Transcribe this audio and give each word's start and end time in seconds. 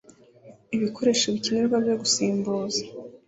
ibikoresho 0.75 1.27
bikenerwa 1.35 1.77
byo 1.83 1.95
gusimbuza 2.01 2.81